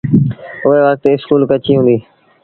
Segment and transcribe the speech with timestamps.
[0.65, 1.97] اُئي وکت اُ اسڪول ڪچيٚ هُݩدي۔